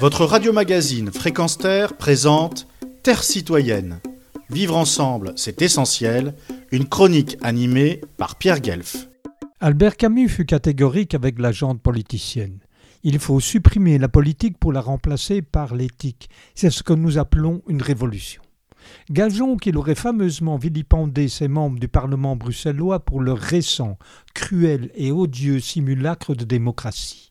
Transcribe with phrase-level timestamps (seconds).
[0.00, 2.66] Votre radio-magazine Fréquence Terre présente
[3.02, 4.00] Terre citoyenne.
[4.50, 6.34] Vivre ensemble, c'est essentiel.
[6.72, 9.08] Une chronique animée par Pierre Guelf.
[9.60, 12.58] Albert Camus fut catégorique avec la jante politicienne.
[13.04, 16.28] Il faut supprimer la politique pour la remplacer par l'éthique.
[16.54, 18.42] C'est ce que nous appelons une révolution.
[19.10, 23.98] Gageons qu'il aurait fameusement vilipendé ses membres du Parlement bruxellois pour leur récent,
[24.34, 27.30] cruel et odieux simulacre de démocratie.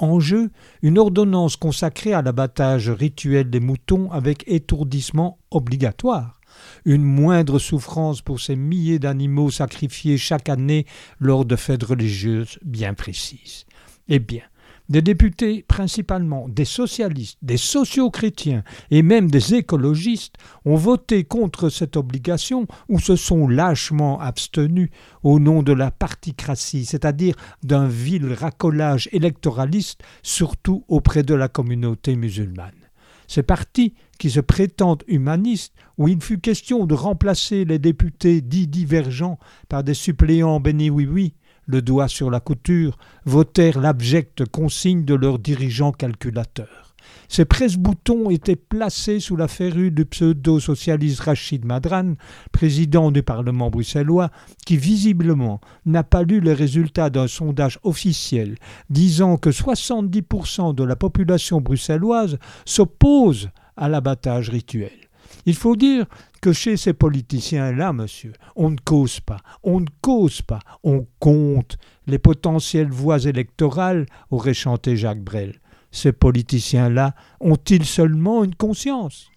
[0.00, 0.50] En jeu,
[0.80, 6.40] une ordonnance consacrée à l'abattage rituel des moutons avec étourdissement obligatoire.
[6.86, 10.86] Une moindre souffrance pour ces milliers d'animaux sacrifiés chaque année
[11.18, 13.66] lors de fêtes religieuses bien précises.
[14.08, 14.42] Eh bien,
[14.90, 21.96] des députés, principalement des socialistes, des sociaux-chrétiens et même des écologistes, ont voté contre cette
[21.96, 24.90] obligation ou se sont lâchement abstenus
[25.22, 32.16] au nom de la particratie, c'est-à-dire d'un vil racolage électoraliste, surtout auprès de la communauté
[32.16, 32.72] musulmane.
[33.28, 38.66] Ces partis qui se prétendent humanistes, où il fut question de remplacer les députés dits
[38.66, 39.38] divergents
[39.68, 41.34] par des suppléants béni oui oui,
[41.66, 46.90] le doigt sur la couture, votèrent l'abjecte consigne de leurs dirigeants calculateurs.
[47.28, 52.14] Ces presse-boutons étaient placés sous la férue du pseudo-socialiste Rachid Madran,
[52.50, 54.30] président du Parlement bruxellois,
[54.66, 58.56] qui visiblement n'a pas lu les résultats d'un sondage officiel
[58.90, 65.09] disant que 70% de la population bruxelloise s'oppose à l'abattage rituel.
[65.46, 66.06] Il faut dire
[66.40, 71.78] que chez ces politiciens-là, monsieur, on ne cause pas, on ne cause pas, on compte.
[72.06, 75.60] Les potentielles voix électorales, aurait chanté Jacques Brel.
[75.92, 79.30] Ces politiciens-là ont-ils seulement une conscience?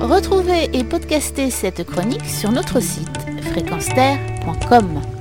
[0.00, 3.18] Retrouvez et podcastez cette chronique sur notre site
[3.50, 5.17] fréquenceterre.com.